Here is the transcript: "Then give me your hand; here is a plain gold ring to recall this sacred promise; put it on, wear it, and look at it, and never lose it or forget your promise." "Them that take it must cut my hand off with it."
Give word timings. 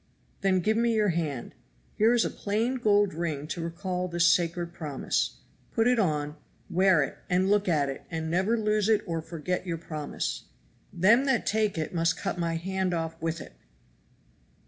"Then 0.39 0.61
give 0.61 0.77
me 0.77 0.95
your 0.95 1.09
hand; 1.09 1.53
here 1.93 2.11
is 2.11 2.25
a 2.25 2.31
plain 2.31 2.77
gold 2.77 3.13
ring 3.13 3.45
to 3.49 3.61
recall 3.61 4.07
this 4.07 4.25
sacred 4.25 4.73
promise; 4.73 5.37
put 5.71 5.87
it 5.87 5.99
on, 5.99 6.37
wear 6.71 7.03
it, 7.03 7.19
and 7.29 7.51
look 7.51 7.69
at 7.69 7.87
it, 7.87 8.05
and 8.09 8.27
never 8.27 8.57
lose 8.57 8.89
it 8.89 9.03
or 9.05 9.21
forget 9.21 9.67
your 9.67 9.77
promise." 9.77 10.45
"Them 10.91 11.25
that 11.25 11.45
take 11.45 11.77
it 11.77 11.93
must 11.93 12.17
cut 12.17 12.39
my 12.39 12.55
hand 12.55 12.95
off 12.95 13.21
with 13.21 13.39
it." 13.41 13.53